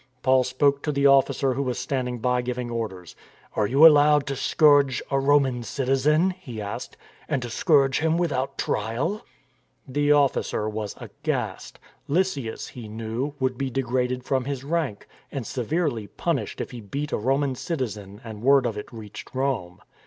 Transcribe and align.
Paul 0.23 0.43
spoke 0.43 0.81
to 0.81 0.91
the 0.91 1.05
officer 1.05 1.53
who 1.53 1.61
was 1.61 1.77
standing 1.77 2.17
by 2.17 2.41
giving 2.41 2.71
orders." 2.71 3.15
Are 3.55 3.67
you, 3.67 3.85
allowed 3.85 4.25
to 4.25 4.35
scourge 4.35 4.99
a 5.11 5.19
Roman 5.19 5.61
citizen," 5.61 6.31
he 6.31 6.59
asked, 6.59 6.97
and 7.29 7.39
to 7.43 7.51
scourge 7.51 7.99
him 7.99 8.17
without 8.17 8.57
trial?" 8.57 9.23
The 9.87 10.11
officer 10.11 10.67
was 10.67 10.95
aghast. 10.97 11.77
Lysias, 12.07 12.69
he 12.69 12.87
knew, 12.87 13.35
would 13.39 13.59
be 13.59 13.69
degraded 13.69 14.23
from 14.23 14.45
his 14.45 14.63
rank, 14.63 15.07
and 15.31 15.45
severely 15.45 16.07
punished 16.07 16.59
if 16.61 16.71
he 16.71 16.81
beat 16.81 17.11
a 17.11 17.17
Roman 17.17 17.53
citizen 17.53 18.21
and 18.23 18.41
word 18.41 18.65
of 18.65 18.79
it 18.79 18.91
reached 18.91 19.35
Rome. 19.35 19.81